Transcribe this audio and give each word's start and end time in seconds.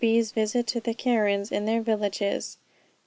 B.'S 0.03 0.31
VISIT 0.31 0.65
TO 0.65 0.79
THE 0.79 0.95
KARENS 0.95 1.51
IN 1.51 1.65
THEIR 1.65 1.83
VILLAGES. 1.83 2.57